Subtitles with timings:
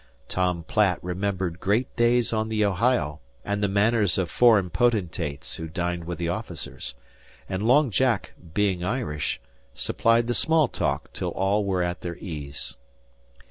[0.27, 5.57] Tom Platt remembered the great days on the Ohio and the manners of foreign potentates
[5.57, 6.95] who dined with the officers;
[7.47, 9.39] and Long Jack, being Irish,
[9.75, 12.77] supplied the small talk till all were at their ease.